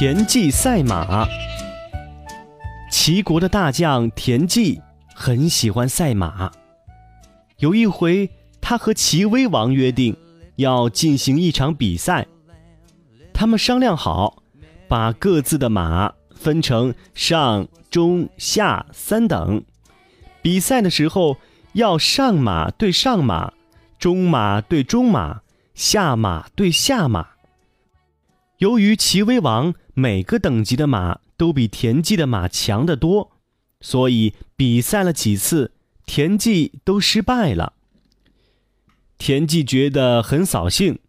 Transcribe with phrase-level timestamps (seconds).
[0.00, 1.28] 田忌赛马。
[2.90, 4.80] 齐国的大将田忌
[5.14, 6.50] 很喜欢赛马。
[7.58, 8.30] 有一回，
[8.62, 10.16] 他和齐威王约定
[10.56, 12.26] 要进行一场比赛。
[13.34, 14.42] 他们商量好，
[14.88, 19.62] 把各自的马分成上、中、下三等。
[20.40, 21.36] 比赛的时候，
[21.74, 23.52] 要上马对上马，
[23.98, 25.42] 中马对中马，
[25.74, 27.28] 下马对下马。
[28.56, 33.32] 由于齐威王每个等级的马都比田忌的马强得多，
[33.82, 35.72] 所以比赛了几次，
[36.06, 37.74] 田忌都失败了。
[39.18, 41.00] 田忌觉得很扫兴，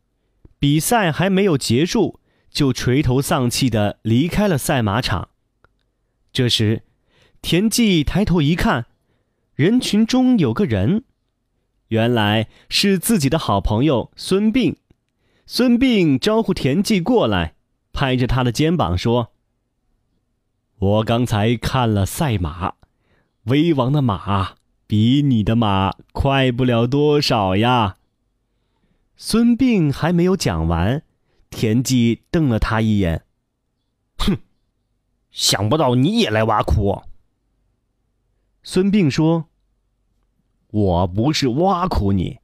[0.59, 2.19] 比赛还没有结束，
[2.49, 5.29] 就垂头丧气地离开了赛马场。
[6.33, 6.83] 这时，
[7.41, 8.87] 田忌抬头一看，
[9.55, 11.05] 人群中有个人，
[11.87, 14.75] 原来是自己的好朋友孙膑。
[15.45, 17.55] 孙膑招呼田忌过来，
[17.93, 19.31] 拍着他的肩膀说
[20.79, 22.73] ：“我刚才看了赛马，
[23.43, 24.55] 威王的马
[24.87, 27.97] 比你的马快不了多少呀。”
[29.15, 31.03] 孙膑还没有讲完，
[31.49, 33.25] 田忌瞪了他一眼
[34.17, 34.37] ：“哼，
[35.29, 37.03] 想不到你也来挖苦。”
[38.63, 39.45] 孙膑说
[40.71, 42.39] ：“我不是挖苦你。”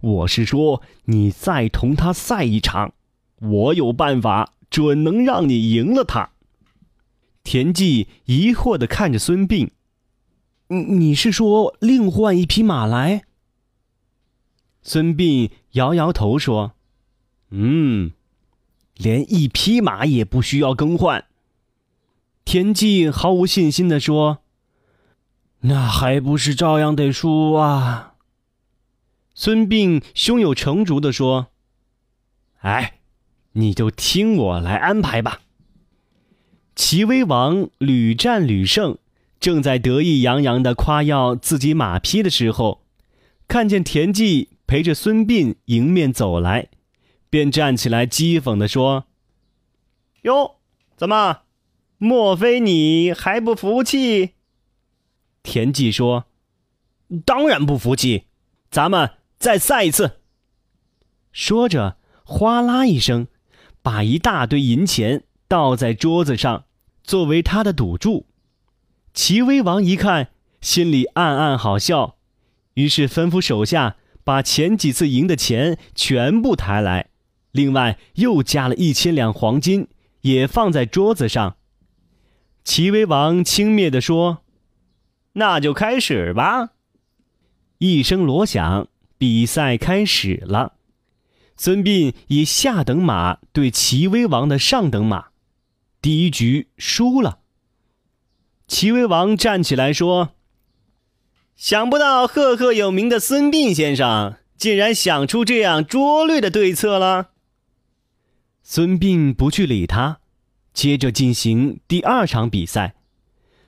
[0.00, 2.92] 我是说，你再同他赛一场，
[3.40, 6.30] 我有办法，准能让你赢了他。
[7.44, 9.70] 田忌疑惑的看着孙膑
[10.66, 13.22] ：“你你是说另换一匹马来？”
[14.82, 16.72] 孙膑摇摇头说
[17.50, 18.10] ：“嗯，
[18.96, 21.26] 连一匹马也不需要更换。”
[22.44, 24.38] 田忌毫无信心的说
[25.62, 28.14] ：“那还不是照样得输啊？”
[29.34, 31.52] 孙膑胸有成竹的说
[32.58, 32.98] ：“哎，
[33.54, 35.40] 你就听我来安排吧。”
[36.76, 38.98] 齐威王屡战屡胜，
[39.40, 42.84] 正在得意洋洋地夸耀自己马匹的时候，
[43.48, 46.68] 看见田忌陪着孙膑迎面走来，
[47.30, 49.06] 便站起来讥讽地说
[50.22, 50.56] ：“哟，
[50.96, 51.40] 怎么？
[51.98, 54.30] 莫非你还不服气？”
[55.44, 56.24] 田忌说
[57.24, 58.24] ：“当然不服气，
[58.70, 60.20] 咱们。”再赛一次。
[61.30, 63.26] 说着，哗啦一声，
[63.84, 66.64] 把一大堆银钱倒在桌子上，
[67.02, 68.24] 作为他的赌注。
[69.12, 70.30] 齐威王一看，
[70.62, 72.16] 心里暗暗好笑，
[72.72, 77.10] 于是吩咐手下把前几次赢的钱全部抬来，
[77.52, 79.88] 另外又加了一千两黄金，
[80.22, 81.56] 也放在桌子上。
[82.64, 84.38] 齐威王轻蔑地说
[85.34, 86.70] ：“那就开始吧。”
[87.76, 88.88] 一声锣响。
[89.16, 90.74] 比赛开始了，
[91.56, 95.26] 孙膑以下等马对齐威王的上等马，
[96.02, 97.38] 第一局输了。
[98.66, 100.30] 齐威王站起来说
[101.54, 107.30] ：“想不到赫赫有名的孙膑先生竟然想出这样拙劣的对策了。”
[108.62, 110.20] 孙膑不去理他，
[110.72, 112.94] 接着进行第二场比赛。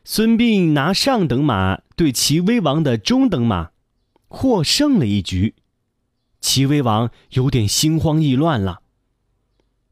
[0.04, 3.70] 孙膑拿上等马对齐威王的中等马。
[4.28, 5.54] 获胜了一局，
[6.46, 8.78] 齐威王有点心慌意乱了。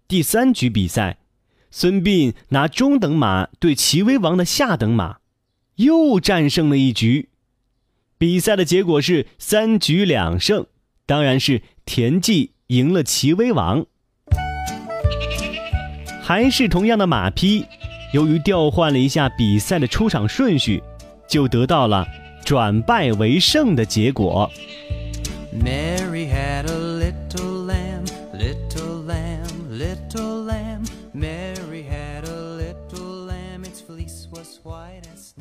[0.07, 1.19] 第三局比赛，
[1.73, 5.17] 孙膑拿中等马对齐威王的下等马，
[5.75, 7.29] 又战胜了一局。
[8.19, 10.67] 比赛的结果是三局两胜，
[11.07, 13.85] 当然是田忌赢了齐威王。
[16.23, 17.65] 还是同样的马匹，
[18.13, 20.81] 由于调换了一下比赛的出场顺序，
[21.29, 22.07] 就得到了。
[22.45, 24.49] 转败为胜的结果。
[26.25, 30.83] Mary had a little lamb, little lamb, little lamb.
[31.13, 35.35] Mary had a little lamb, its fleece was white as